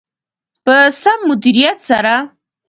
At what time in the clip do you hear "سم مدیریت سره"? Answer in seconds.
1.01-2.15